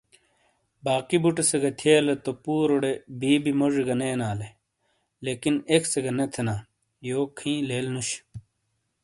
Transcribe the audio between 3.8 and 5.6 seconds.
گہ نے اینالے،، لیکن